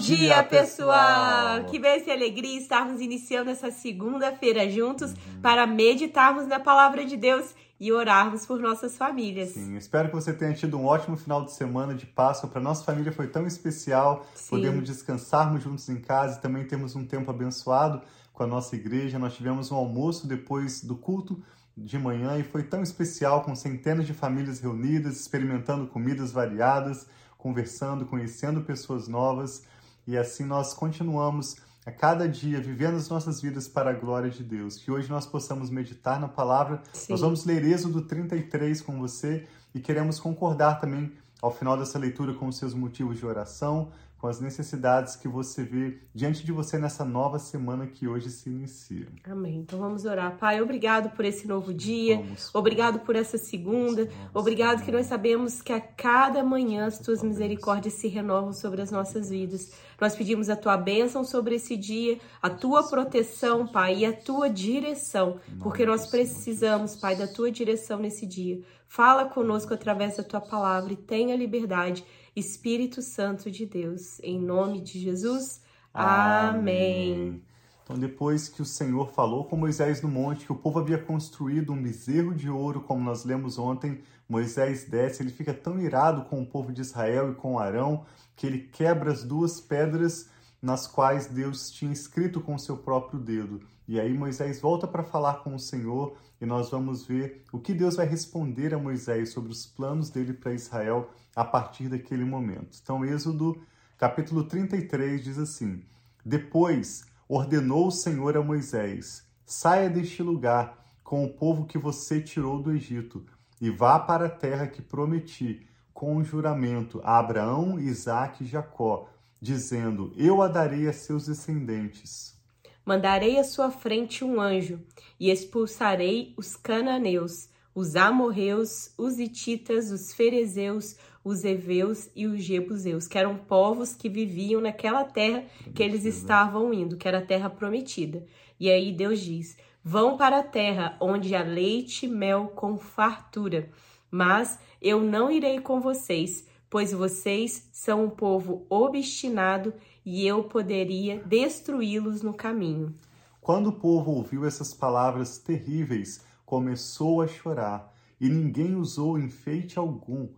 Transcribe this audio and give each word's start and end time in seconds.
dia, 0.00 0.16
dia, 0.16 0.42
pessoal! 0.42 1.64
Que 1.66 1.78
bênção 1.78 2.08
e 2.08 2.12
alegria 2.12 2.58
estarmos 2.58 3.00
iniciando 3.00 3.50
essa 3.50 3.70
segunda-feira 3.70 4.68
juntos 4.68 5.14
para 5.42 5.66
meditarmos 5.66 6.46
na 6.46 6.58
palavra 6.58 7.04
de 7.04 7.16
Deus 7.16 7.54
e 7.78 7.92
orarmos 7.92 8.44
por 8.46 8.60
nossas 8.60 8.96
famílias. 8.96 9.50
Sim, 9.50 9.76
espero 9.76 10.08
que 10.08 10.14
você 10.14 10.32
tenha 10.32 10.52
tido 10.52 10.78
um 10.78 10.86
ótimo 10.86 11.16
final 11.16 11.44
de 11.44 11.52
semana 11.52 11.94
de 11.94 12.06
Páscoa. 12.06 12.48
Para 12.48 12.60
nossa 12.60 12.84
família 12.84 13.12
foi 13.12 13.28
tão 13.28 13.46
especial 13.46 14.26
Sim. 14.34 14.50
podermos 14.50 14.84
descansarmos 14.84 15.62
juntos 15.62 15.88
em 15.88 15.96
casa 15.96 16.38
e 16.38 16.42
também 16.42 16.64
temos 16.64 16.96
um 16.96 17.04
tempo 17.04 17.30
abençoado 17.30 18.02
com 18.32 18.42
a 18.42 18.46
nossa 18.46 18.76
igreja. 18.76 19.18
Nós 19.18 19.34
tivemos 19.34 19.70
um 19.70 19.76
almoço 19.76 20.26
depois 20.26 20.82
do 20.82 20.96
culto 20.96 21.42
de 21.76 21.98
manhã 21.98 22.36
e 22.38 22.42
foi 22.42 22.62
tão 22.62 22.82
especial 22.82 23.42
com 23.42 23.54
centenas 23.54 24.06
de 24.06 24.12
famílias 24.12 24.60
reunidas, 24.60 25.18
experimentando 25.18 25.86
comidas 25.86 26.32
variadas, 26.32 27.06
conversando, 27.38 28.04
conhecendo 28.04 28.60
pessoas 28.60 29.08
novas 29.08 29.62
e 30.06 30.16
assim 30.16 30.44
nós 30.44 30.74
continuamos 30.74 31.56
a 31.84 31.90
cada 31.90 32.28
dia 32.28 32.60
vivendo 32.60 32.96
as 32.96 33.08
nossas 33.08 33.40
vidas 33.40 33.66
para 33.66 33.90
a 33.90 33.92
glória 33.92 34.30
de 34.30 34.42
Deus. 34.42 34.76
Que 34.76 34.90
hoje 34.90 35.08
nós 35.08 35.26
possamos 35.26 35.70
meditar 35.70 36.20
na 36.20 36.28
palavra. 36.28 36.82
Sim. 36.92 37.12
Nós 37.12 37.20
vamos 37.20 37.44
ler 37.44 37.64
Êxodo 37.64 38.02
33 38.02 38.82
com 38.82 38.98
você 38.98 39.46
e 39.74 39.80
queremos 39.80 40.20
concordar 40.20 40.80
também 40.80 41.12
ao 41.40 41.50
final 41.50 41.76
dessa 41.76 41.98
leitura 41.98 42.34
com 42.34 42.48
os 42.48 42.56
seus 42.56 42.74
motivos 42.74 43.18
de 43.18 43.24
oração, 43.24 43.90
com 44.20 44.26
as 44.26 44.38
necessidades 44.38 45.16
que 45.16 45.26
você 45.26 45.64
vê 45.64 45.98
diante 46.14 46.44
de 46.44 46.52
você 46.52 46.78
nessa 46.78 47.06
nova 47.06 47.38
semana 47.38 47.86
que 47.86 48.06
hoje 48.06 48.28
se 48.28 48.50
inicia. 48.50 49.06
Amém. 49.24 49.60
Então 49.60 49.78
vamos 49.78 50.04
orar. 50.04 50.36
Pai, 50.36 50.60
obrigado 50.60 51.16
por 51.16 51.24
esse 51.24 51.48
novo 51.48 51.72
dia. 51.72 52.16
Vamos. 52.18 52.54
Obrigado 52.54 53.00
por 53.00 53.16
essa 53.16 53.38
segunda. 53.38 54.04
Vamos, 54.04 54.30
Obrigado 54.34 54.72
vamos. 54.72 54.84
que 54.84 54.92
nós 54.92 55.06
sabemos 55.06 55.62
que 55.62 55.72
a 55.72 55.80
cada 55.80 56.44
manhã 56.44 56.86
as 56.86 56.98
tuas 56.98 57.22
misericórdias 57.22 57.94
se 57.94 58.08
renovam 58.08 58.52
sobre 58.52 58.82
as 58.82 58.90
nossas 58.90 59.30
vidas. 59.30 59.72
Nós 59.98 60.14
pedimos 60.14 60.50
a 60.50 60.56
tua 60.56 60.76
bênção 60.76 61.24
sobre 61.24 61.54
esse 61.54 61.76
dia, 61.76 62.18
a 62.42 62.50
tua 62.50 62.86
proteção, 62.88 63.66
Pai, 63.66 63.98
e 63.98 64.06
a 64.06 64.12
tua 64.12 64.48
direção, 64.48 65.38
porque 65.60 65.84
nós 65.84 66.06
precisamos, 66.06 66.96
Pai, 66.96 67.16
da 67.16 67.26
tua 67.26 67.50
direção 67.50 67.98
nesse 67.98 68.26
dia. 68.26 68.62
Fala 68.86 69.26
conosco 69.26 69.72
através 69.72 70.16
da 70.16 70.24
tua 70.24 70.40
palavra 70.40 70.92
e 70.92 70.96
tenha 70.96 71.36
liberdade, 71.36 72.04
Espírito 72.34 73.02
Santo 73.02 73.50
de 73.50 73.66
Deus. 73.66 74.20
Em 74.22 74.38
nome 74.40 74.80
de 74.80 74.98
Jesus. 74.98 75.60
Amém. 75.92 77.42
Então, 77.82 77.98
depois 77.98 78.48
que 78.48 78.62
o 78.62 78.64
Senhor 78.64 79.10
falou 79.10 79.44
com 79.44 79.56
Moisés 79.56 80.00
no 80.00 80.08
monte 80.08 80.46
que 80.46 80.52
o 80.52 80.56
povo 80.56 80.78
havia 80.78 80.96
construído 80.96 81.72
um 81.72 81.82
bezerro 81.82 82.32
de 82.32 82.48
ouro, 82.48 82.80
como 82.82 83.02
nós 83.02 83.24
lemos 83.24 83.58
ontem, 83.58 84.00
Moisés 84.28 84.84
desce, 84.84 85.22
ele 85.22 85.32
fica 85.32 85.52
tão 85.52 85.80
irado 85.80 86.22
com 86.26 86.40
o 86.40 86.46
povo 86.46 86.72
de 86.72 86.80
Israel 86.80 87.32
e 87.32 87.34
com 87.34 87.58
Arão, 87.58 88.04
que 88.36 88.46
ele 88.46 88.60
quebra 88.60 89.10
as 89.10 89.24
duas 89.24 89.60
pedras 89.60 90.30
nas 90.60 90.86
quais 90.86 91.26
Deus 91.26 91.70
tinha 91.70 91.92
escrito 91.92 92.40
com 92.40 92.54
o 92.54 92.58
seu 92.58 92.76
próprio 92.76 93.18
dedo. 93.18 93.60
E 93.88 93.98
aí 93.98 94.12
Moisés 94.12 94.60
volta 94.60 94.86
para 94.86 95.02
falar 95.02 95.42
com 95.42 95.54
o 95.54 95.58
Senhor 95.58 96.16
e 96.40 96.46
nós 96.46 96.70
vamos 96.70 97.04
ver 97.04 97.42
o 97.52 97.58
que 97.58 97.74
Deus 97.74 97.96
vai 97.96 98.06
responder 98.06 98.72
a 98.74 98.78
Moisés 98.78 99.32
sobre 99.32 99.50
os 99.50 99.66
planos 99.66 100.10
dele 100.10 100.32
para 100.32 100.52
Israel 100.52 101.10
a 101.34 101.44
partir 101.44 101.88
daquele 101.88 102.24
momento. 102.24 102.78
Então, 102.82 103.04
Êxodo 103.04 103.60
capítulo 103.98 104.44
33 104.44 105.24
diz 105.24 105.38
assim: 105.38 105.82
Depois 106.24 107.04
ordenou 107.28 107.88
o 107.88 107.92
Senhor 107.92 108.36
a 108.36 108.42
Moisés: 108.42 109.26
Saia 109.44 109.90
deste 109.90 110.22
lugar 110.22 110.78
com 111.02 111.24
o 111.24 111.32
povo 111.34 111.66
que 111.66 111.78
você 111.78 112.20
tirou 112.20 112.62
do 112.62 112.72
Egito 112.72 113.26
e 113.60 113.70
vá 113.70 113.98
para 113.98 114.26
a 114.26 114.30
terra 114.30 114.66
que 114.66 114.80
prometi 114.80 115.66
com 115.92 116.16
um 116.16 116.24
juramento 116.24 117.00
a 117.04 117.18
Abraão, 117.18 117.78
Isaque 117.78 118.44
e 118.44 118.46
Jacó, 118.46 119.08
dizendo: 119.40 120.12
Eu 120.16 120.42
a 120.42 120.48
darei 120.48 120.86
a 120.88 120.92
seus 120.92 121.26
descendentes. 121.26 122.38
Mandarei 122.84 123.38
à 123.38 123.44
sua 123.44 123.70
frente 123.70 124.24
um 124.24 124.40
anjo, 124.40 124.80
e 125.18 125.30
expulsarei 125.30 126.34
os 126.36 126.56
cananeus, 126.56 127.48
os 127.74 127.94
amorreus, 127.94 128.92
os 128.98 129.18
hititas, 129.18 129.90
os 129.90 130.12
ferezeus, 130.12 130.96
os 131.22 131.44
heveus 131.44 132.10
e 132.16 132.26
os 132.26 132.42
jebuseus, 132.42 133.06
que 133.06 133.18
eram 133.18 133.36
povos 133.36 133.94
que 133.94 134.08
viviam 134.08 134.60
naquela 134.60 135.04
terra 135.04 135.44
que 135.74 135.82
eles 135.82 136.04
estavam 136.04 136.72
indo, 136.72 136.96
que 136.96 137.06
era 137.06 137.18
a 137.18 137.24
terra 137.24 137.50
prometida. 137.50 138.24
E 138.58 138.70
aí 138.70 138.92
Deus 138.92 139.20
diz: 139.20 139.56
Vão 139.84 140.16
para 140.16 140.40
a 140.40 140.42
terra 140.42 140.96
onde 141.00 141.34
há 141.34 141.42
leite 141.42 142.06
e 142.06 142.08
mel 142.08 142.48
com 142.54 142.78
fartura, 142.78 143.70
mas 144.10 144.58
eu 144.80 145.00
não 145.02 145.30
irei 145.30 145.60
com 145.60 145.80
vocês, 145.80 146.46
pois 146.70 146.92
vocês 146.92 147.68
são 147.72 148.04
um 148.04 148.10
povo 148.10 148.64
obstinado 148.70 149.74
e 150.06 150.24
eu 150.24 150.44
poderia 150.44 151.20
destruí-los 151.24 152.22
no 152.22 152.32
caminho. 152.32 152.94
Quando 153.40 153.70
o 153.70 153.72
povo 153.72 154.12
ouviu 154.12 154.46
essas 154.46 154.72
palavras 154.72 155.36
terríveis, 155.36 156.24
começou 156.46 157.20
a 157.20 157.26
chorar, 157.26 157.92
e 158.20 158.28
ninguém 158.28 158.76
usou 158.76 159.18
enfeite 159.18 159.78
algum. 159.78 160.28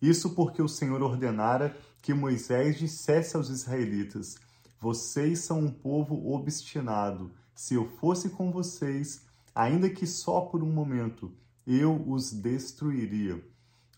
Isso 0.00 0.30
porque 0.30 0.62
o 0.62 0.68
Senhor 0.68 1.02
ordenara 1.02 1.76
que 2.00 2.14
Moisés 2.14 2.78
dissesse 2.78 3.36
aos 3.36 3.48
israelitas: 3.48 4.38
Vocês 4.78 5.40
são 5.40 5.58
um 5.58 5.70
povo 5.70 6.32
obstinado. 6.32 7.32
Se 7.54 7.74
eu 7.74 7.86
fosse 7.86 8.30
com 8.30 8.50
vocês, 8.52 9.22
ainda 9.54 9.90
que 9.90 10.06
só 10.06 10.42
por 10.42 10.62
um 10.62 10.70
momento, 10.72 11.32
eu 11.66 12.02
os 12.06 12.30
destruiria. 12.32 13.42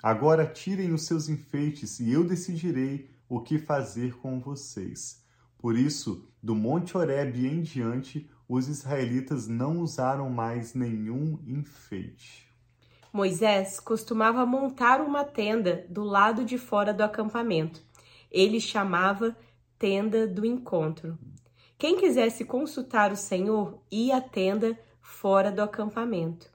Agora 0.03 0.45
tirem 0.45 0.93
os 0.93 1.03
seus 1.03 1.29
enfeites 1.29 2.01
e 2.01 2.11
eu 2.11 2.25
decidirei 2.25 3.09
o 3.29 3.41
que 3.41 3.59
fazer 3.59 4.17
com 4.17 4.41
vocês. 4.41 5.23
Por 5.57 5.77
isso, 5.79 6.29
do 6.43 6.57
Monte 6.57 6.97
Horebe 6.97 7.47
em 7.47 7.63
diante, 7.63 8.29
os 8.49 8.67
israelitas 8.67 9.47
não 9.47 9.79
usaram 9.79 10.29
mais 10.29 10.75
nenhum 10.75 11.39
enfeite. 11.47 12.53
Moisés 13.13 13.79
costumava 13.79 14.45
montar 14.45 15.01
uma 15.01 15.23
tenda 15.23 15.87
do 15.89 16.03
lado 16.03 16.45
de 16.45 16.59
fora 16.59 16.93
do 16.93 17.03
acampamento. 17.03 17.81
Ele 18.31 18.59
chamava 18.59 19.37
tenda 19.79 20.27
do 20.27 20.45
encontro. 20.45 21.17
Quem 21.79 21.97
quisesse 21.97 22.45
consultar 22.45 23.13
o 23.13 23.17
Senhor 23.17 23.81
ia 23.91 24.17
à 24.17 24.21
tenda 24.21 24.77
fora 25.01 25.53
do 25.53 25.63
acampamento. 25.63 26.51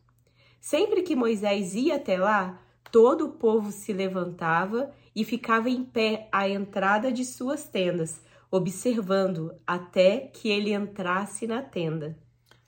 Sempre 0.59 1.01
que 1.01 1.15
Moisés 1.15 1.75
ia 1.75 1.95
até 1.95 2.17
lá, 2.17 2.59
todo 2.91 3.25
o 3.25 3.31
povo 3.31 3.71
se 3.71 3.93
levantava 3.93 4.91
e 5.15 5.23
ficava 5.25 5.69
em 5.69 5.83
pé 5.83 6.29
à 6.31 6.47
entrada 6.47 7.11
de 7.11 7.25
suas 7.25 7.67
tendas, 7.67 8.21
observando 8.49 9.53
até 9.65 10.19
que 10.19 10.49
ele 10.49 10.73
entrasse 10.73 11.47
na 11.47 11.61
tenda. 11.61 12.17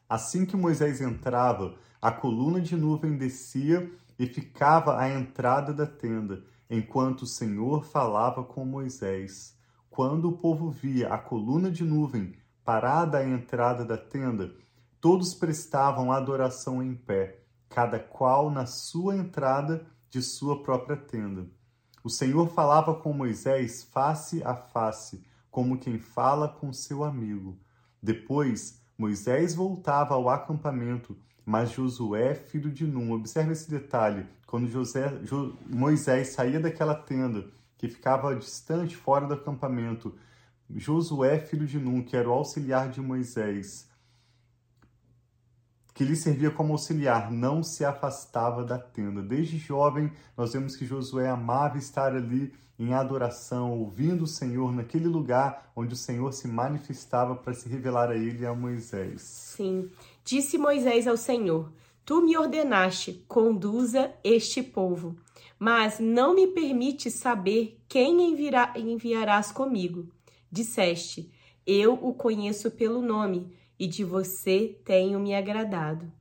Assim 0.08 0.46
que 0.46 0.58
Moisés 0.58 1.02
entrava, 1.02 1.76
a 2.02 2.12
coluna 2.12 2.60
de 2.60 2.76
nuvem 2.76 3.18
descia 3.18 3.92
e 4.18 4.26
ficava 4.26 5.00
à 5.00 5.10
entrada 5.10 5.74
da 5.74 5.86
tenda, 5.86 6.44
enquanto 6.70 7.22
o 7.22 7.28
Senhor 7.28 7.86
falava 7.86 8.44
com 8.44 8.66
Moisés. 8.66 9.58
Quando 9.90 10.30
o 10.30 10.38
povo 10.38 10.70
via 10.70 11.14
a 11.14 11.18
coluna 11.18 11.72
de 11.72 11.84
nuvem 11.84 12.34
parada 12.64 13.20
à 13.20 13.28
entrada 13.28 13.86
da 13.86 13.98
tenda, 13.98 14.54
todos 15.00 15.34
prestavam 15.34 16.12
adoração 16.12 16.84
em 16.84 16.94
pé, 16.94 17.40
cada 17.70 18.00
qual 18.00 18.50
na 18.50 18.66
sua 18.66 19.16
entrada 19.16 19.86
de 20.10 20.22
sua 20.22 20.62
própria 20.64 20.98
tenda. 20.98 21.48
O 22.04 22.10
Senhor 22.10 22.48
falava 22.50 22.96
com 22.96 23.12
Moisés 23.14 23.84
face 23.84 24.42
a 24.44 24.56
face, 24.56 25.24
como 25.52 25.78
quem 25.78 26.00
fala 26.00 26.48
com 26.48 26.72
seu 26.72 27.04
amigo. 27.04 27.58
Depois, 28.02 28.82
Moisés 28.98 29.54
voltava 29.54 30.14
ao 30.14 30.30
acampamento, 30.30 31.18
mas 31.46 31.72
Josué, 31.72 32.36
filho 32.36 32.72
de 32.72 32.86
Num, 32.86 33.12
observe 33.12 33.52
esse 33.52 33.70
detalhe, 33.70 34.26
quando 34.46 34.70
José, 34.70 35.10
Jo- 35.24 35.56
Moisés 35.68 36.30
saía 36.30 36.60
daquela 36.60 36.96
tenda, 36.96 37.48
que 37.78 37.88
ficava 37.90 38.36
distante, 38.36 38.96
fora 38.96 39.26
do 39.28 39.34
acampamento, 39.34 40.16
Josué, 40.70 41.40
filho 41.40 41.66
de 41.66 41.80
Num, 41.80 42.02
que 42.04 42.16
era 42.16 42.30
o 42.30 42.34
auxiliar 42.34 42.90
de 42.90 43.02
Moisés, 43.02 43.89
que 46.00 46.06
lhe 46.06 46.16
servia 46.16 46.50
como 46.50 46.72
auxiliar, 46.72 47.30
não 47.30 47.62
se 47.62 47.84
afastava 47.84 48.64
da 48.64 48.80
tenda. 48.80 49.22
Desde 49.22 49.58
jovem, 49.58 50.10
nós 50.38 50.54
vemos 50.54 50.78
que 50.78 50.86
Josué 50.86 51.28
amava 51.28 51.78
estar 51.78 52.16
ali 52.16 52.54
em 52.80 52.94
adoração, 52.94 53.78
ouvindo 53.78 54.24
o 54.24 54.28
Senhor 54.28 54.74
naquele 54.74 55.10
lugar 55.10 55.70
onde 55.76 55.94
o 55.94 55.98
Senhor 55.98 56.32
se 56.32 56.48
manifestava 56.48 57.36
para 57.36 57.54
se 57.54 57.68
revelar 57.68 58.12
a 58.12 58.16
ele 58.16 58.44
e 58.44 58.46
a 58.46 58.56
Moisés. 58.56 59.24
Sim. 59.24 59.92
Disse 60.24 60.58
Moisés 60.58 61.06
ao 61.06 61.18
Senhor: 61.18 61.70
Tu 62.06 62.22
me 62.22 62.38
ordenaste, 62.38 63.26
conduza 63.28 64.10
este 64.24 64.64
povo, 64.64 65.18
mas 65.60 66.00
não 66.00 66.34
me 66.34 66.48
permite 66.48 67.12
saber 67.12 67.78
quem 67.90 68.32
enviará, 68.32 68.74
enviarás 68.78 69.52
comigo. 69.52 70.08
Disseste: 70.50 71.30
Eu 71.68 71.96
o 71.96 72.14
conheço 72.14 72.72
pelo 72.72 73.02
nome, 73.02 73.59
e 73.80 73.88
de 73.88 74.04
você 74.04 74.78
tenho 74.84 75.20
me 75.20 75.34
agradado. 75.34 76.12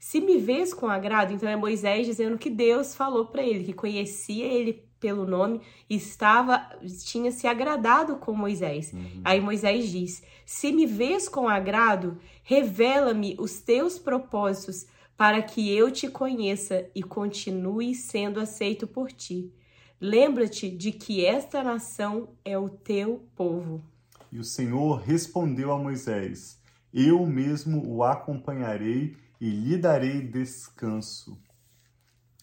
Se 0.00 0.20
me 0.20 0.36
vês 0.36 0.74
com 0.74 0.86
agrado, 0.86 1.32
então 1.32 1.48
é 1.48 1.56
Moisés 1.56 2.06
dizendo 2.06 2.36
que 2.36 2.50
Deus 2.50 2.94
falou 2.94 3.26
para 3.26 3.42
ele, 3.42 3.64
que 3.64 3.72
conhecia 3.72 4.44
ele 4.44 4.84
pelo 5.00 5.26
nome, 5.26 5.60
estava 5.88 6.58
tinha 7.04 7.30
se 7.30 7.46
agradado 7.46 8.16
com 8.16 8.32
Moisés. 8.32 8.92
Uhum. 8.92 9.20
Aí 9.22 9.40
Moisés 9.40 9.90
diz: 9.90 10.22
Se 10.44 10.72
me 10.72 10.86
vês 10.86 11.28
com 11.28 11.48
agrado, 11.48 12.18
revela-me 12.42 13.36
os 13.38 13.60
teus 13.60 13.98
propósitos, 13.98 14.86
para 15.16 15.42
que 15.42 15.74
eu 15.74 15.90
te 15.90 16.08
conheça 16.08 16.88
e 16.94 17.02
continue 17.02 17.94
sendo 17.94 18.40
aceito 18.40 18.86
por 18.86 19.12
ti. 19.12 19.52
Lembra-te 20.00 20.70
de 20.70 20.90
que 20.90 21.24
esta 21.24 21.62
nação 21.62 22.30
é 22.44 22.58
o 22.58 22.68
teu 22.68 23.26
povo. 23.36 23.84
E 24.32 24.38
o 24.38 24.44
Senhor 24.44 25.00
respondeu 25.00 25.70
a 25.70 25.78
Moisés: 25.78 26.58
Eu 26.96 27.26
mesmo 27.26 27.84
o 27.84 28.04
acompanharei 28.04 29.16
e 29.40 29.50
lhe 29.50 29.76
darei 29.76 30.20
descanso. 30.20 31.36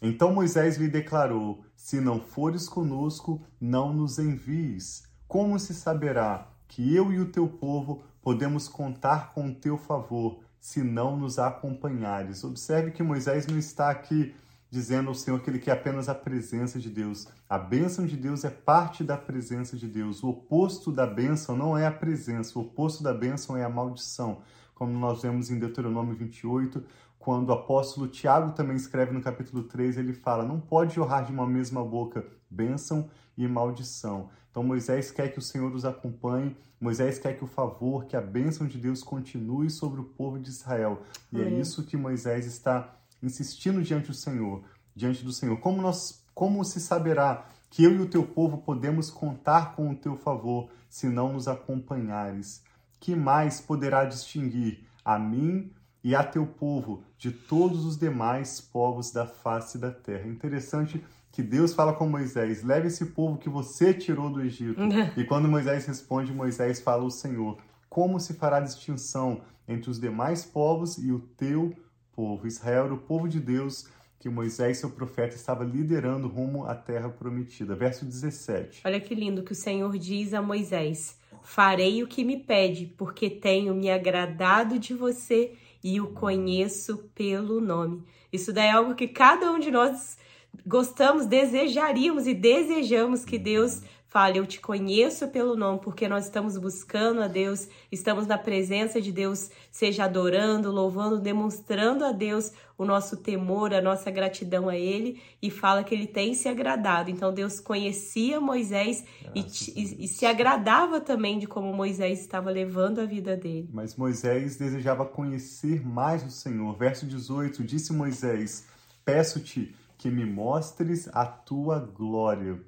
Então 0.02 0.34
Moisés 0.34 0.76
lhe 0.76 0.90
declarou: 0.90 1.64
Se 1.74 2.02
não 2.02 2.20
fores 2.20 2.68
conosco, 2.68 3.42
não 3.62 3.94
nos 3.94 4.20
envies. 4.20 5.04
Como 5.26 5.58
se 5.58 5.74
saberá 5.74 6.50
que 6.68 6.94
eu 6.94 7.14
e 7.14 7.20
o 7.20 7.32
teu 7.32 7.48
povo 7.48 8.04
podemos 8.22 8.68
contar 8.68 9.32
com 9.34 9.48
o 9.48 9.56
teu 9.56 9.78
favor, 9.78 10.40
se 10.60 10.84
não 10.84 11.16
nos 11.16 11.40
acompanhares? 11.40 12.44
Observe 12.44 12.92
que 12.92 13.02
Moisés 13.02 13.48
não 13.48 13.58
está 13.58 13.90
aqui 13.90 14.36
dizendo 14.72 15.10
ao 15.10 15.14
Senhor 15.14 15.42
que 15.42 15.50
ele 15.50 15.60
quer 15.60 15.72
apenas 15.72 16.08
a 16.08 16.16
presença 16.16 16.80
de 16.80 16.90
Deus. 16.90 17.28
A 17.50 17.58
bênção 17.58 18.06
de 18.06 18.16
Deus 18.16 18.46
é 18.46 18.50
parte 18.50 19.04
da 19.04 19.18
presença 19.18 19.76
de 19.76 19.86
Deus. 19.86 20.24
O 20.24 20.30
oposto 20.30 20.94
da 20.94 21.06
bênção 21.06 21.58
não 21.58 21.78
é 21.78 21.86
a 21.86 21.92
presença, 21.92 22.58
o 22.58 22.62
oposto 22.62 23.04
da 23.04 23.14
bênção 23.14 23.58
é 23.58 23.66
a 23.66 23.70
maldição. 23.70 24.42
Como 24.74 24.98
nós 24.98 25.22
vemos 25.22 25.52
em 25.52 25.60
Deuteronômio 25.60 26.16
28, 26.16 26.84
quando 27.20 27.50
o 27.50 27.54
apóstolo 27.54 28.08
Tiago 28.08 28.54
também 28.54 28.78
escreve 28.78 29.12
no 29.12 29.22
capítulo 29.22 29.64
3, 29.64 29.98
ele 29.98 30.14
fala: 30.14 30.46
Não 30.46 30.60
pode 30.60 30.96
jorrar 30.96 31.26
de 31.26 31.34
uma 31.34 31.46
mesma 31.46 31.84
boca 31.84 32.26
bênção 32.50 33.10
e 33.38 33.46
maldição. 33.48 34.30
Então 34.50 34.64
Moisés 34.64 35.12
quer 35.12 35.32
que 35.34 35.40
o 35.40 35.42
Senhor 35.42 35.74
os 35.76 35.86
acompanhe, 35.86 36.56
Moisés 36.80 37.20
quer 37.20 37.38
que 37.38 37.44
o 37.44 37.48
favor, 37.48 38.06
que 38.06 38.16
a 38.16 38.22
bênção 38.22 38.66
de 38.66 38.78
Deus 38.78 39.04
continue 39.04 39.70
sobre 39.70 40.00
o 40.00 40.06
povo 40.06 40.40
de 40.40 40.50
Israel. 40.50 41.02
E 41.32 41.42
é 41.42 41.50
isso 41.50 41.86
que 41.86 41.96
Moisés 41.96 42.46
está 42.46 43.01
insistindo 43.22 43.82
diante 43.82 44.08
do 44.08 44.14
Senhor, 44.14 44.64
diante 44.96 45.24
do 45.24 45.32
Senhor. 45.32 45.60
Como 45.60 45.82
nós, 45.82 46.26
como 46.34 46.64
se 46.64 46.80
saberá 46.80 47.46
que 47.70 47.84
eu 47.84 47.92
e 47.96 48.02
o 48.02 48.10
teu 48.10 48.24
povo 48.24 48.58
podemos 48.60 49.10
contar 49.10 49.76
com 49.76 49.90
o 49.90 49.96
teu 49.96 50.16
favor, 50.16 50.70
se 50.90 51.08
não 51.08 51.34
nos 51.34 51.48
acompanhares? 51.48 52.64
Que 53.00 53.16
mais 53.16 53.62
poderá 53.62 54.06
distinguir 54.06 54.86
a 55.04 55.18
mim 55.18 55.72
e 56.04 56.16
a 56.16 56.24
teu 56.24 56.46
povo 56.46 57.04
de 57.18 57.32
todos 57.32 57.86
os 57.86 57.98
demais 57.98 58.60
povos 58.60 59.12
da 59.12 59.26
face 59.26 59.78
da 59.78 59.92
terra? 59.92 60.28
Interessante 60.28 61.04
que 61.32 61.42
Deus 61.42 61.74
fala 61.74 61.94
com 61.94 62.08
Moisés: 62.08 62.64
leve 62.64 62.88
esse 62.88 63.08
povo 63.08 63.38
que 63.38 63.50
você 63.50 63.94
tirou 63.94 64.30
do 64.30 64.42
Egito. 64.42 64.82
e 65.18 65.24
quando 65.24 65.48
Moisés 65.48 65.86
responde, 65.86 66.34
Moisés 66.34 66.82
fala 66.82 67.04
ao 67.04 67.10
Senhor: 67.10 67.58
como 67.90 68.20
se 68.20 68.34
fará 68.34 68.60
distinção 68.60 69.42
entre 69.68 69.90
os 69.90 70.00
demais 70.00 70.44
povos 70.44 70.98
e 70.98 71.12
o 71.12 71.20
teu 71.20 71.74
povo. 72.22 72.46
Israel 72.46 72.86
era 72.86 72.94
o 72.94 73.00
povo 73.00 73.28
de 73.28 73.40
Deus 73.40 73.88
que 74.20 74.30
Moisés, 74.30 74.78
seu 74.78 74.92
profeta, 74.92 75.36
estava 75.36 75.64
liderando 75.64 76.28
rumo 76.28 76.68
à 76.68 76.76
terra 76.76 77.10
prometida. 77.10 77.76
Verso 77.76 78.06
17. 78.06 78.82
Olha 78.86 79.00
que 79.00 79.16
lindo 79.16 79.42
que 79.42 79.54
o 79.54 79.56
Senhor 79.56 79.98
diz 79.98 80.32
a 80.36 80.42
Moisés: 80.44 81.18
Farei 81.42 82.04
o 82.04 82.08
que 82.08 82.24
me 82.24 82.38
pede, 82.38 82.86
porque 82.96 83.28
tenho 83.28 83.74
me 83.74 83.90
agradado 83.90 84.78
de 84.78 84.94
você 84.94 85.54
e 85.84 86.00
o 86.00 86.12
conheço 86.12 87.10
pelo 87.16 87.60
nome. 87.60 88.04
Isso 88.32 88.54
daí 88.54 88.68
é 88.68 88.72
algo 88.72 88.94
que 88.94 89.08
cada 89.08 89.52
um 89.52 89.58
de 89.58 89.72
nós 89.72 90.20
gostamos, 90.64 91.26
desejaríamos 91.26 92.28
e 92.28 92.36
desejamos 92.36 93.26
que 93.26 93.40
Deus 93.40 93.82
Fale, 94.12 94.40
eu 94.40 94.46
te 94.46 94.60
conheço 94.60 95.30
pelo 95.30 95.56
nome, 95.56 95.80
porque 95.82 96.06
nós 96.06 96.26
estamos 96.26 96.58
buscando 96.58 97.22
a 97.22 97.30
Deus, 97.30 97.70
estamos 97.90 98.28
na 98.28 98.38
presença 98.38 99.00
de 99.00 99.10
Deus, 99.10 99.50
seja 99.72 100.04
adorando, 100.04 100.70
louvando, 100.70 101.18
demonstrando 101.18 102.04
a 102.04 102.12
Deus 102.12 102.52
o 102.78 102.84
nosso 102.84 103.16
temor, 103.16 103.74
a 103.74 103.82
nossa 103.82 104.12
gratidão 104.12 104.68
a 104.68 104.76
Ele, 104.76 105.22
e 105.42 105.50
fala 105.50 105.82
que 105.82 105.96
Ele 105.96 106.08
tem 106.08 106.34
se 106.34 106.50
agradado. 106.50 107.10
Então 107.10 107.34
Deus 107.34 107.62
conhecia 107.62 108.42
Moisés 108.42 109.06
e, 109.34 109.40
e, 109.40 110.04
e, 110.04 110.08
se 110.10 110.26
agradava 110.26 111.00
também 111.00 111.40
de 111.40 111.48
como 111.48 111.72
Moisés 111.72 112.20
estava 112.20 112.52
levando 112.52 113.00
a 113.00 113.06
vida 113.06 113.38
dele. 113.38 113.70
Mas 113.72 113.96
Moisés 113.96 114.58
desejava 114.58 115.06
conhecer 115.06 115.88
mais 115.88 116.22
o 116.22 116.30
Senhor. 116.30 116.76
Verso 116.76 117.06
18: 117.06 117.64
Disse 117.64 117.94
Moisés: 117.94 118.68
Peço-te 119.06 119.74
que 119.98 120.10
me 120.10 120.26
mostres 120.26 121.08
a 121.14 121.26
tua 121.26 121.80
glória. 121.80 122.60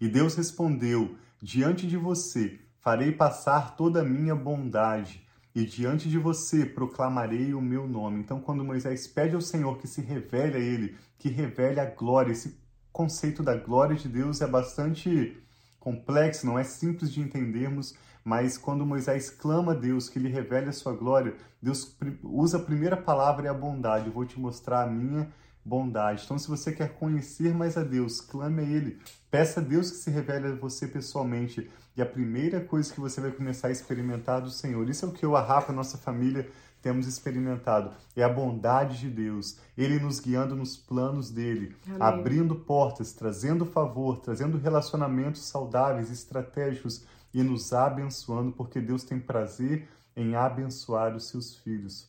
E 0.00 0.08
Deus 0.08 0.34
respondeu: 0.34 1.16
Diante 1.42 1.86
de 1.86 1.96
você 1.96 2.58
farei 2.80 3.12
passar 3.12 3.76
toda 3.76 4.00
a 4.00 4.04
minha 4.04 4.34
bondade, 4.34 5.26
e 5.54 5.64
diante 5.64 6.08
de 6.08 6.16
você 6.16 6.64
proclamarei 6.64 7.52
o 7.52 7.60
meu 7.60 7.86
nome. 7.86 8.20
Então, 8.20 8.40
quando 8.40 8.64
Moisés 8.64 9.06
pede 9.06 9.34
ao 9.34 9.40
Senhor 9.40 9.78
que 9.78 9.88
se 9.88 10.00
revele 10.00 10.56
a 10.56 10.60
ele, 10.60 10.96
que 11.18 11.28
revele 11.28 11.80
a 11.80 11.86
glória, 11.86 12.32
esse 12.32 12.58
conceito 12.92 13.42
da 13.42 13.56
glória 13.56 13.96
de 13.96 14.08
Deus 14.08 14.40
é 14.40 14.46
bastante 14.46 15.36
complexo, 15.78 16.46
não 16.46 16.58
é 16.58 16.64
simples 16.64 17.12
de 17.12 17.20
entendermos, 17.20 17.94
mas 18.24 18.58
quando 18.58 18.86
Moisés 18.86 19.30
clama 19.30 19.72
a 19.72 19.74
Deus 19.74 20.08
que 20.08 20.18
lhe 20.18 20.28
revele 20.28 20.68
a 20.68 20.72
sua 20.72 20.92
glória, 20.92 21.34
Deus 21.60 21.96
usa 22.22 22.58
a 22.58 22.62
primeira 22.62 22.96
palavra 22.96 23.46
é 23.46 23.50
a 23.50 23.54
bondade. 23.54 24.06
Eu 24.06 24.12
vou 24.12 24.24
te 24.24 24.38
mostrar 24.38 24.82
a 24.82 24.90
minha 24.90 25.28
bondade. 25.64 26.22
Então, 26.24 26.38
se 26.38 26.48
você 26.48 26.72
quer 26.72 26.94
conhecer 26.94 27.54
mais 27.54 27.76
a 27.76 27.82
Deus, 27.82 28.20
clame 28.20 28.62
a 28.62 28.64
Ele. 28.64 28.98
Peça 29.30 29.60
a 29.60 29.62
Deus 29.62 29.90
que 29.90 29.96
se 29.98 30.10
revele 30.10 30.48
a 30.48 30.54
você 30.54 30.86
pessoalmente. 30.86 31.70
E 31.96 32.02
a 32.02 32.06
primeira 32.06 32.60
coisa 32.60 32.92
que 32.92 33.00
você 33.00 33.20
vai 33.20 33.30
começar 33.30 33.68
a 33.68 33.72
experimentar 33.72 34.40
do 34.40 34.50
Senhor, 34.50 34.88
isso 34.88 35.04
é 35.04 35.08
o 35.08 35.12
que 35.12 35.24
eu, 35.24 35.36
a 35.36 35.42
Rafa, 35.42 35.72
a 35.72 35.74
nossa 35.74 35.98
família, 35.98 36.48
temos 36.80 37.06
experimentado. 37.06 37.92
É 38.16 38.22
a 38.22 38.28
bondade 38.28 38.98
de 38.98 39.10
Deus. 39.10 39.58
Ele 39.76 39.98
nos 39.98 40.18
guiando 40.18 40.56
nos 40.56 40.76
planos 40.76 41.30
dele, 41.30 41.76
Amém. 41.86 41.98
abrindo 42.00 42.54
portas, 42.54 43.12
trazendo 43.12 43.66
favor, 43.66 44.18
trazendo 44.18 44.56
relacionamentos 44.56 45.42
saudáveis, 45.42 46.10
estratégicos 46.10 47.04
e 47.32 47.42
nos 47.42 47.72
abençoando, 47.72 48.52
porque 48.52 48.80
Deus 48.80 49.04
tem 49.04 49.18
prazer 49.18 49.88
em 50.16 50.34
abençoar 50.34 51.14
os 51.14 51.28
seus 51.28 51.54
filhos. 51.56 52.08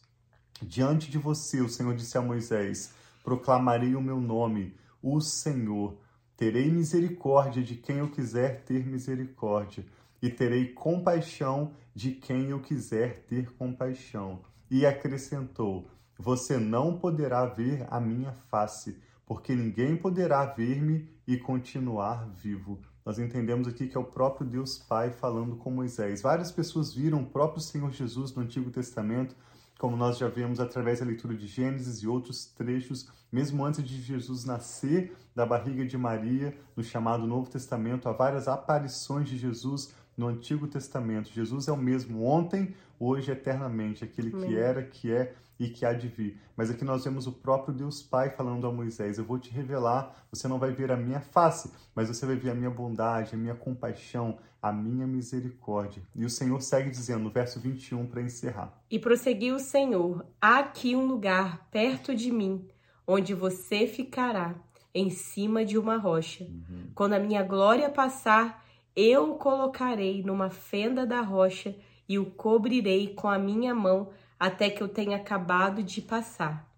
Diante 0.61 1.09
de 1.09 1.17
você, 1.17 1.61
o 1.61 1.69
Senhor 1.69 1.95
disse 1.95 2.17
a 2.17 2.21
Moisés: 2.21 2.93
proclamarei 3.23 3.95
o 3.95 4.01
meu 4.01 4.19
nome, 4.19 4.75
o 5.01 5.19
Senhor. 5.19 5.97
Terei 6.35 6.71
misericórdia 6.71 7.61
de 7.61 7.75
quem 7.75 7.97
eu 7.97 8.09
quiser 8.09 8.63
ter 8.63 8.85
misericórdia, 8.85 9.85
e 10.21 10.29
terei 10.29 10.73
compaixão 10.73 11.73
de 11.93 12.11
quem 12.11 12.49
eu 12.49 12.59
quiser 12.59 13.25
ter 13.27 13.51
compaixão. 13.53 14.41
E 14.69 14.85
acrescentou: 14.85 15.87
Você 16.17 16.57
não 16.57 16.97
poderá 16.97 17.45
ver 17.45 17.85
a 17.89 17.99
minha 17.99 18.31
face, 18.49 18.97
porque 19.25 19.55
ninguém 19.55 19.95
poderá 19.95 20.45
ver-me 20.45 21.09
e 21.27 21.37
continuar 21.37 22.27
vivo. 22.29 22.79
Nós 23.05 23.17
entendemos 23.17 23.67
aqui 23.67 23.87
que 23.87 23.97
é 23.97 23.99
o 23.99 24.05
próprio 24.05 24.47
Deus 24.47 24.77
Pai 24.77 25.09
falando 25.11 25.55
com 25.55 25.71
Moisés. 25.71 26.21
Várias 26.21 26.51
pessoas 26.51 26.93
viram 26.93 27.21
o 27.21 27.25
próprio 27.25 27.61
Senhor 27.61 27.91
Jesus 27.91 28.33
no 28.35 28.43
Antigo 28.43 28.69
Testamento 28.69 29.35
como 29.81 29.97
nós 29.97 30.19
já 30.19 30.27
vemos 30.27 30.59
através 30.59 30.99
da 30.99 31.05
leitura 31.07 31.33
de 31.33 31.47
Gênesis 31.47 32.03
e 32.03 32.07
outros 32.07 32.45
trechos, 32.45 33.07
mesmo 33.31 33.65
antes 33.65 33.83
de 33.83 33.99
Jesus 33.99 34.45
nascer 34.45 35.11
da 35.35 35.43
barriga 35.43 35.83
de 35.83 35.97
Maria, 35.97 36.55
no 36.75 36.83
chamado 36.83 37.25
Novo 37.25 37.49
Testamento, 37.49 38.07
há 38.07 38.11
várias 38.11 38.47
aparições 38.47 39.27
de 39.27 39.39
Jesus 39.39 39.91
no 40.21 40.27
Antigo 40.27 40.67
Testamento. 40.67 41.33
Jesus 41.33 41.67
é 41.67 41.71
o 41.71 41.77
mesmo 41.77 42.23
ontem, 42.23 42.75
hoje, 42.99 43.31
eternamente, 43.31 44.03
aquele 44.03 44.29
que 44.29 44.55
era, 44.55 44.83
que 44.83 45.11
é 45.11 45.33
e 45.59 45.67
que 45.67 45.83
há 45.83 45.93
de 45.93 46.07
vir. 46.07 46.39
Mas 46.55 46.69
aqui 46.69 46.85
nós 46.85 47.03
vemos 47.03 47.25
o 47.25 47.31
próprio 47.31 47.73
Deus 47.73 48.03
Pai 48.03 48.29
falando 48.29 48.67
a 48.67 48.71
Moisés: 48.71 49.17
Eu 49.17 49.25
vou 49.25 49.39
te 49.39 49.49
revelar, 49.49 50.25
você 50.31 50.47
não 50.47 50.59
vai 50.59 50.71
ver 50.71 50.91
a 50.91 50.97
minha 50.97 51.19
face, 51.19 51.71
mas 51.95 52.07
você 52.07 52.23
vai 52.25 52.35
ver 52.35 52.51
a 52.51 52.55
minha 52.55 52.69
bondade, 52.69 53.33
a 53.33 53.37
minha 53.37 53.55
compaixão, 53.55 54.37
a 54.61 54.71
minha 54.71 55.07
misericórdia. 55.07 56.03
E 56.15 56.23
o 56.23 56.29
Senhor 56.29 56.61
segue 56.61 56.91
dizendo 56.91 57.23
no 57.23 57.31
verso 57.31 57.59
21 57.59 58.05
para 58.05 58.21
encerrar: 58.21 58.79
E 58.91 58.99
prosseguiu 58.99 59.55
o 59.55 59.59
Senhor: 59.59 60.23
Há 60.39 60.59
aqui 60.59 60.95
um 60.95 61.07
lugar 61.07 61.67
perto 61.71 62.15
de 62.15 62.31
mim, 62.31 62.67
onde 63.07 63.33
você 63.33 63.87
ficará, 63.87 64.53
em 64.93 65.09
cima 65.09 65.65
de 65.65 65.79
uma 65.79 65.97
rocha. 65.97 66.43
Uhum. 66.43 66.91
Quando 66.93 67.13
a 67.13 67.19
minha 67.19 67.41
glória 67.41 67.89
passar, 67.89 68.61
eu 68.95 69.31
o 69.31 69.35
colocarei 69.35 70.23
numa 70.23 70.49
fenda 70.49 71.05
da 71.05 71.21
rocha 71.21 71.75
e 72.07 72.19
o 72.19 72.25
cobrirei 72.25 73.13
com 73.13 73.27
a 73.27 73.39
minha 73.39 73.73
mão 73.73 74.09
até 74.39 74.69
que 74.69 74.81
eu 74.81 74.89
tenha 74.89 75.17
acabado 75.17 75.83
de 75.83 76.01
passar. 76.01 76.69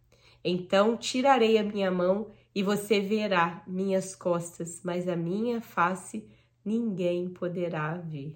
Então 0.43 0.97
tirarei 0.97 1.57
a 1.57 1.63
minha 1.63 1.89
mão 1.89 2.27
e 2.53 2.61
você 2.61 2.99
verá 2.99 3.63
minhas 3.65 4.15
costas, 4.15 4.81
mas 4.83 5.07
a 5.07 5.15
minha 5.15 5.61
face 5.61 6.27
ninguém 6.63 7.29
poderá 7.29 7.95
ver. 7.95 8.35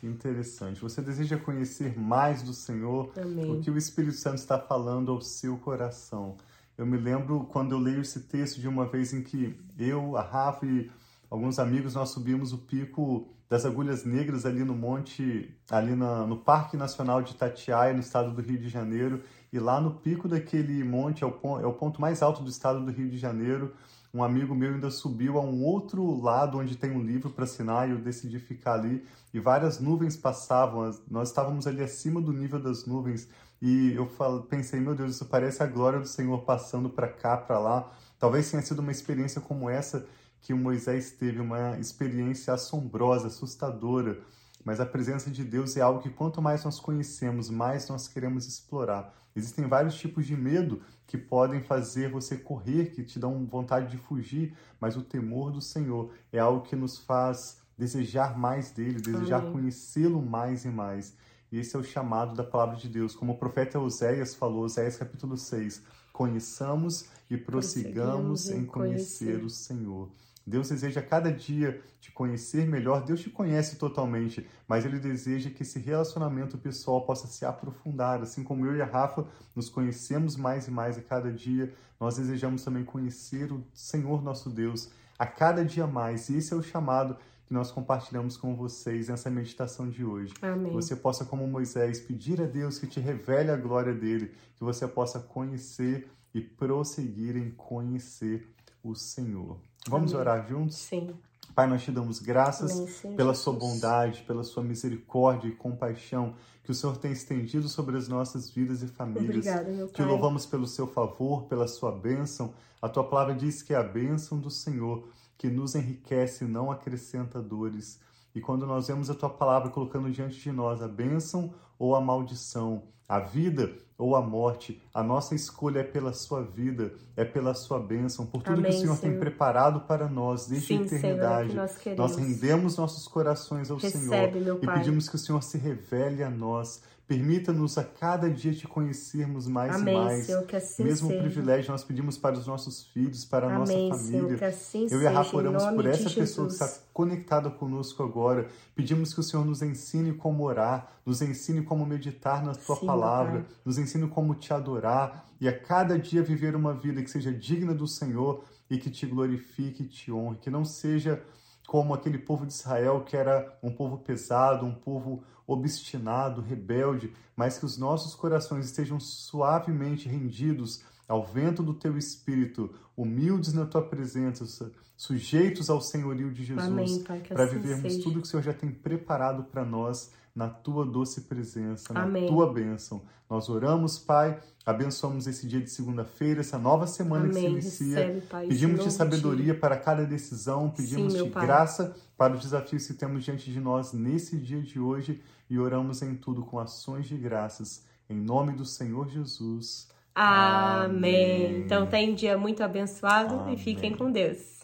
Que 0.00 0.06
interessante. 0.06 0.80
Você 0.80 1.00
deseja 1.00 1.38
conhecer 1.38 1.96
mais 1.96 2.42
do 2.42 2.52
Senhor? 2.52 3.12
Amém. 3.16 3.52
O 3.52 3.60
que 3.60 3.70
o 3.70 3.78
Espírito 3.78 4.16
Santo 4.16 4.38
está 4.38 4.58
falando 4.58 5.12
ao 5.12 5.20
seu 5.20 5.56
coração? 5.58 6.36
Eu 6.76 6.84
me 6.84 6.96
lembro 6.96 7.44
quando 7.44 7.72
eu 7.72 7.78
leio 7.78 8.00
esse 8.00 8.20
texto 8.20 8.60
de 8.60 8.66
uma 8.66 8.84
vez 8.84 9.12
em 9.12 9.22
que 9.22 9.54
eu, 9.78 10.16
a 10.16 10.22
Rafa 10.22 10.66
e 10.66 10.90
alguns 11.32 11.58
amigos, 11.58 11.94
nós 11.94 12.10
subimos 12.10 12.52
o 12.52 12.58
pico 12.58 13.26
das 13.48 13.64
Agulhas 13.64 14.04
Negras 14.04 14.44
ali 14.44 14.62
no 14.62 14.74
monte, 14.74 15.56
ali 15.70 15.96
na, 15.96 16.26
no 16.26 16.36
Parque 16.36 16.76
Nacional 16.76 17.22
de 17.22 17.32
Itatiaia, 17.32 17.94
no 17.94 18.00
estado 18.00 18.32
do 18.32 18.42
Rio 18.42 18.58
de 18.58 18.68
Janeiro. 18.68 19.22
E 19.50 19.58
lá 19.58 19.80
no 19.80 19.92
pico 19.92 20.28
daquele 20.28 20.84
monte, 20.84 21.24
é 21.24 21.26
o, 21.26 21.32
é 21.58 21.66
o 21.66 21.72
ponto 21.72 22.02
mais 22.02 22.20
alto 22.20 22.42
do 22.42 22.50
estado 22.50 22.84
do 22.84 22.90
Rio 22.90 23.08
de 23.08 23.16
Janeiro, 23.16 23.72
um 24.12 24.22
amigo 24.22 24.54
meu 24.54 24.74
ainda 24.74 24.90
subiu 24.90 25.38
a 25.38 25.40
um 25.40 25.64
outro 25.64 26.20
lado 26.20 26.58
onde 26.58 26.76
tem 26.76 26.90
um 26.90 27.02
livro 27.02 27.30
para 27.30 27.44
assinar 27.44 27.88
e 27.88 27.92
eu 27.92 27.98
decidi 27.98 28.38
ficar 28.38 28.74
ali. 28.74 29.02
E 29.32 29.40
várias 29.40 29.80
nuvens 29.80 30.18
passavam, 30.18 30.94
nós 31.10 31.28
estávamos 31.28 31.66
ali 31.66 31.82
acima 31.82 32.20
do 32.20 32.30
nível 32.30 32.60
das 32.60 32.84
nuvens. 32.84 33.26
E 33.62 33.94
eu 33.94 34.06
pensei, 34.50 34.80
meu 34.80 34.94
Deus, 34.94 35.14
isso 35.14 35.24
parece 35.24 35.62
a 35.62 35.66
glória 35.66 35.98
do 35.98 36.06
Senhor 36.06 36.42
passando 36.42 36.90
para 36.90 37.08
cá, 37.08 37.38
para 37.38 37.58
lá. 37.58 37.90
Talvez 38.18 38.50
tenha 38.50 38.62
sido 38.62 38.80
uma 38.80 38.92
experiência 38.92 39.40
como 39.40 39.70
essa 39.70 40.06
que 40.42 40.52
Moisés 40.52 41.12
teve, 41.12 41.40
uma 41.40 41.78
experiência 41.78 42.52
assombrosa, 42.52 43.28
assustadora. 43.28 44.20
Mas 44.64 44.80
a 44.80 44.86
presença 44.86 45.30
de 45.30 45.44
Deus 45.44 45.76
é 45.76 45.80
algo 45.80 46.02
que 46.02 46.10
quanto 46.10 46.42
mais 46.42 46.64
nós 46.64 46.78
conhecemos, 46.78 47.48
mais 47.48 47.88
nós 47.88 48.06
queremos 48.06 48.46
explorar. 48.46 49.14
Existem 49.34 49.66
vários 49.66 49.94
tipos 49.94 50.26
de 50.26 50.36
medo 50.36 50.82
que 51.06 51.16
podem 51.16 51.62
fazer 51.62 52.10
você 52.10 52.36
correr, 52.36 52.90
que 52.90 53.02
te 53.02 53.18
dão 53.18 53.46
vontade 53.46 53.90
de 53.90 53.96
fugir, 53.96 54.54
mas 54.80 54.96
o 54.96 55.02
temor 55.02 55.50
do 55.50 55.60
Senhor 55.60 56.12
é 56.32 56.38
algo 56.38 56.66
que 56.66 56.76
nos 56.76 56.98
faz 56.98 57.58
desejar 57.78 58.38
mais 58.38 58.70
dele, 58.70 59.00
desejar 59.00 59.50
conhecê-lo 59.50 60.20
mais 60.22 60.64
e 60.64 60.68
mais. 60.68 61.14
E 61.50 61.58
esse 61.58 61.74
é 61.74 61.78
o 61.78 61.84
chamado 61.84 62.34
da 62.34 62.44
palavra 62.44 62.76
de 62.76 62.88
Deus. 62.88 63.14
Como 63.14 63.32
o 63.32 63.38
profeta 63.38 63.78
Oséias 63.78 64.34
falou, 64.34 64.64
Oséias 64.64 64.96
capítulo 64.96 65.36
6, 65.36 65.82
conheçamos 66.12 67.06
e 67.30 67.36
prossigamos 67.36 68.48
em 68.50 68.64
conhecer, 68.64 69.38
conhecer 69.38 69.44
o 69.44 69.50
Senhor. 69.50 70.08
Deus 70.46 70.68
deseja 70.68 71.00
cada 71.00 71.32
dia 71.32 71.80
te 72.00 72.10
conhecer 72.10 72.66
melhor. 72.66 73.04
Deus 73.04 73.20
te 73.20 73.30
conhece 73.30 73.76
totalmente, 73.76 74.46
mas 74.66 74.84
Ele 74.84 74.98
deseja 74.98 75.50
que 75.50 75.62
esse 75.62 75.78
relacionamento 75.78 76.58
pessoal 76.58 77.04
possa 77.06 77.26
se 77.26 77.44
aprofundar. 77.44 78.22
Assim 78.22 78.42
como 78.42 78.66
eu 78.66 78.76
e 78.76 78.82
a 78.82 78.86
Rafa 78.86 79.24
nos 79.54 79.68
conhecemos 79.68 80.36
mais 80.36 80.66
e 80.66 80.70
mais 80.70 80.98
a 80.98 81.02
cada 81.02 81.32
dia, 81.32 81.72
nós 82.00 82.16
desejamos 82.16 82.64
também 82.64 82.84
conhecer 82.84 83.52
o 83.52 83.64
Senhor 83.72 84.22
nosso 84.22 84.50
Deus 84.50 84.90
a 85.18 85.26
cada 85.26 85.64
dia 85.64 85.86
mais. 85.86 86.28
E 86.28 86.36
esse 86.36 86.52
é 86.52 86.56
o 86.56 86.62
chamado 86.62 87.16
que 87.46 87.54
nós 87.54 87.70
compartilhamos 87.70 88.36
com 88.36 88.56
vocês 88.56 89.08
nessa 89.08 89.30
meditação 89.30 89.88
de 89.88 90.04
hoje. 90.04 90.32
Amém. 90.42 90.66
Que 90.66 90.72
você 90.74 90.96
possa, 90.96 91.24
como 91.24 91.46
Moisés, 91.46 92.00
pedir 92.00 92.40
a 92.40 92.46
Deus 92.46 92.78
que 92.78 92.86
te 92.86 92.98
revele 92.98 93.50
a 93.50 93.56
glória 93.56 93.94
dele, 93.94 94.32
que 94.56 94.64
você 94.64 94.88
possa 94.88 95.20
conhecer 95.20 96.08
e 96.34 96.40
prosseguir 96.40 97.36
em 97.36 97.50
conhecer 97.50 98.48
o 98.82 98.94
Senhor. 98.94 99.60
Vamos 99.88 100.12
Amém. 100.12 100.20
orar 100.20 100.48
juntos? 100.48 100.76
Sim. 100.76 101.10
Pai, 101.54 101.66
nós 101.66 101.82
te 101.82 101.90
damos 101.90 102.18
graças 102.18 102.72
Amém, 103.04 103.16
pela 103.16 103.34
sua 103.34 103.52
bondade, 103.52 104.22
pela 104.22 104.42
sua 104.42 104.62
misericórdia 104.62 105.48
e 105.48 105.52
compaixão 105.52 106.34
que 106.64 106.70
o 106.70 106.74
Senhor 106.74 106.96
tem 106.96 107.12
estendido 107.12 107.68
sobre 107.68 107.96
as 107.96 108.08
nossas 108.08 108.48
vidas 108.48 108.82
e 108.82 108.86
famílias. 108.86 109.46
Obrigada, 109.46 109.70
meu 109.70 109.86
Pai. 109.86 109.94
Te 109.94 110.02
louvamos 110.02 110.46
pelo 110.46 110.66
seu 110.66 110.86
favor, 110.86 111.44
pela 111.44 111.68
sua 111.68 111.92
bênção. 111.92 112.54
A 112.80 112.88
tua 112.88 113.04
palavra 113.04 113.34
diz 113.34 113.62
que 113.62 113.74
é 113.74 113.76
a 113.76 113.82
bênção 113.82 114.38
do 114.38 114.50
Senhor 114.50 115.08
que 115.36 115.48
nos 115.48 115.74
enriquece 115.74 116.44
e 116.44 116.48
não 116.48 116.70
acrescenta 116.70 117.42
dores. 117.42 118.00
E 118.34 118.40
quando 118.40 118.66
nós 118.66 118.86
vemos 118.86 119.10
a 119.10 119.14
tua 119.14 119.28
palavra 119.28 119.70
colocando 119.70 120.10
diante 120.10 120.40
de 120.40 120.52
nós 120.52 120.80
a 120.80 120.88
bênção 120.88 121.52
ou 121.78 121.94
a 121.94 122.00
maldição, 122.00 122.84
a 123.08 123.18
vida 123.18 123.72
ou 124.02 124.16
a 124.16 124.22
morte, 124.22 124.82
a 124.92 125.02
nossa 125.02 125.34
escolha 125.34 125.80
é 125.80 125.84
pela 125.84 126.12
sua 126.12 126.42
vida, 126.42 126.92
é 127.16 127.24
pela 127.24 127.54
sua 127.54 127.78
bênção, 127.78 128.26
por 128.26 128.42
tudo 128.42 128.58
Amém, 128.58 128.70
que 128.70 128.78
o 128.78 128.80
Senhor, 128.80 128.96
Senhor, 128.96 129.12
tem 129.12 129.20
preparado 129.20 129.80
para 129.82 130.08
nós 130.08 130.46
desde 130.46 130.66
Sim, 130.66 130.78
a 130.78 130.86
eternidade. 130.86 131.50
Senhor, 131.50 131.70
é 131.86 131.94
nós, 131.94 131.96
nós, 131.96 132.16
rendemos 132.16 132.76
nossos 132.76 133.06
corações 133.06 133.70
ao 133.70 133.76
Recebe, 133.76 134.42
Senhor 134.42 134.58
e 134.60 134.66
pedimos 134.66 135.08
que 135.08 135.14
o 135.14 135.18
Senhor 135.18 135.42
se 135.42 135.56
revele 135.56 136.22
a 136.22 136.30
nós. 136.30 136.82
Permita-nos 137.06 137.76
a 137.76 137.84
cada 137.84 138.30
dia 138.30 138.54
te 138.54 138.66
conhecermos 138.66 139.46
mais 139.46 139.74
Amém, 139.74 139.94
e 139.94 139.98
mais. 139.98 140.26
Senhor, 140.26 140.46
que 140.46 140.56
assim 140.56 140.84
Mesmo 140.84 141.08
seja. 141.08 141.20
o 141.20 141.22
privilégio 141.22 141.70
nós 141.72 141.84
pedimos 141.84 142.16
para 142.16 142.38
os 142.38 142.46
nossos 142.46 142.84
filhos, 142.86 143.24
para 143.24 143.48
a 143.48 143.56
Amém, 143.56 143.90
nossa 143.90 144.02
família. 144.02 144.20
Senhor, 144.20 144.38
que 144.38 144.44
assim 144.44 144.86
Eu 144.90 145.02
e 145.02 145.06
a 145.06 145.10
Rafa 145.10 145.36
oramos 145.36 145.64
por 145.64 145.84
essa 145.84 146.08
pessoa 146.08 146.48
Jesus. 146.48 146.58
que 146.58 146.64
está 146.64 146.80
conectada 146.92 147.50
conosco 147.50 148.02
agora. 148.02 148.48
Pedimos 148.74 149.12
que 149.12 149.20
o 149.20 149.22
Senhor 149.22 149.44
nos 149.44 149.62
ensine 149.62 150.12
como 150.12 150.44
orar, 150.44 150.90
nos 151.04 151.20
ensine 151.20 151.62
como 151.62 151.71
meditar 151.86 152.44
na 152.44 152.54
tua 152.54 152.76
Sim, 152.76 152.86
palavra, 152.86 153.46
nos 153.64 153.78
ensine 153.78 154.08
como 154.08 154.34
te 154.34 154.52
adorar 154.52 155.26
e 155.40 155.48
a 155.48 155.58
cada 155.58 155.98
dia 155.98 156.22
viver 156.22 156.54
uma 156.54 156.74
vida 156.74 157.02
que 157.02 157.10
seja 157.10 157.32
digna 157.32 157.74
do 157.74 157.86
Senhor 157.86 158.44
e 158.70 158.78
que 158.78 158.90
te 158.90 159.06
glorifique 159.06 159.82
e 159.82 159.86
te 159.86 160.12
honre, 160.12 160.38
que 160.38 160.50
não 160.50 160.64
seja 160.64 161.22
como 161.66 161.94
aquele 161.94 162.18
povo 162.18 162.46
de 162.46 162.52
Israel 162.52 163.02
que 163.04 163.16
era 163.16 163.58
um 163.62 163.72
povo 163.72 163.98
pesado, 163.98 164.66
um 164.66 164.74
povo 164.74 165.22
obstinado, 165.46 166.40
rebelde, 166.40 167.12
mas 167.36 167.58
que 167.58 167.64
os 167.64 167.76
nossos 167.76 168.14
corações 168.14 168.66
estejam 168.66 169.00
suavemente 169.00 170.08
rendidos 170.08 170.82
ao 171.08 171.24
vento 171.26 171.62
do 171.62 171.74
teu 171.74 171.98
espírito, 171.98 172.74
humildes 172.96 173.52
na 173.52 173.66
tua 173.66 173.82
presença, 173.82 174.70
sujeitos 174.96 175.68
ao 175.68 175.80
senhorio 175.80 176.32
de 176.32 176.44
Jesus, 176.44 176.98
para 177.28 177.44
assim 177.44 177.58
vivermos 177.58 177.92
seja. 177.94 178.04
tudo 178.04 178.20
que 178.20 178.26
o 178.26 178.30
Senhor 178.30 178.42
já 178.42 178.54
tem 178.54 178.70
preparado 178.70 179.44
para 179.44 179.64
nós 179.64 180.10
na 180.34 180.48
tua 180.48 180.84
doce 180.84 181.22
presença, 181.22 181.92
Amém. 181.94 182.22
na 182.22 182.28
tua 182.28 182.52
bênção. 182.52 183.02
Nós 183.28 183.48
oramos, 183.48 183.98
Pai, 183.98 184.40
abençoamos 184.64 185.26
esse 185.26 185.46
dia 185.46 185.60
de 185.60 185.70
segunda-feira, 185.70 186.40
essa 186.40 186.58
nova 186.58 186.86
semana 186.86 187.24
Amém. 187.26 187.54
que 187.54 187.62
se 187.62 187.84
inicia. 187.84 187.98
Recebe, 187.98 188.20
Pai, 188.26 188.46
Pedimos-te 188.46 188.90
sabedoria 188.90 189.54
para 189.54 189.76
cada 189.76 190.04
decisão, 190.04 190.70
pedimos-te 190.70 191.28
graça 191.28 191.94
para 192.16 192.34
os 192.34 192.42
desafios 192.42 192.86
que 192.86 192.94
temos 192.94 193.24
diante 193.24 193.50
de 193.50 193.60
nós 193.60 193.92
nesse 193.92 194.36
dia 194.36 194.60
de 194.60 194.78
hoje 194.78 195.22
e 195.48 195.58
oramos 195.58 196.02
em 196.02 196.14
tudo 196.14 196.42
com 196.44 196.58
ações 196.58 197.06
de 197.06 197.16
graças. 197.16 197.84
Em 198.08 198.16
nome 198.16 198.52
do 198.52 198.64
Senhor 198.64 199.08
Jesus. 199.08 199.88
Amém. 200.14 200.84
Amém. 200.84 201.60
Então, 201.62 201.86
tenha 201.86 202.10
um 202.10 202.14
dia 202.14 202.36
muito 202.36 202.62
abençoado 202.62 203.34
Amém. 203.34 203.54
e 203.54 203.58
fiquem 203.58 203.96
com 203.96 204.10
Deus. 204.10 204.61